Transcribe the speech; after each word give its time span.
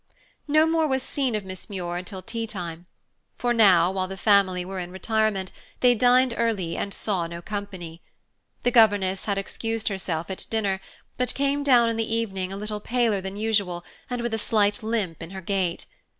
No 0.47 0.65
more 0.65 0.87
was 0.87 1.03
seen 1.03 1.35
of 1.35 1.45
Miss 1.45 1.69
Muir 1.69 2.01
till 2.01 2.23
teatime; 2.23 2.87
for 3.37 3.53
now, 3.53 3.91
while 3.91 4.07
the 4.07 4.17
family 4.17 4.65
were 4.65 4.79
in 4.79 4.89
retirement, 4.89 5.51
they 5.81 5.93
dined 5.93 6.33
early 6.37 6.75
and 6.75 6.91
saw 6.91 7.27
no 7.27 7.39
company. 7.39 8.01
The 8.63 8.71
governess 8.71 9.25
had 9.25 9.37
excused 9.37 9.89
herself 9.89 10.31
at 10.31 10.47
dinner, 10.49 10.81
but 11.19 11.35
came 11.35 11.61
down 11.61 11.87
in 11.87 11.97
the 11.97 12.15
evening 12.15 12.51
a 12.51 12.57
little 12.57 12.79
paler 12.79 13.21
than 13.21 13.37
usual 13.37 13.85
and 14.09 14.23
with 14.23 14.33
a 14.33 14.39
slight 14.39 14.81
limp 14.81 15.21
in 15.21 15.29
her 15.29 15.41
gait. 15.41 15.85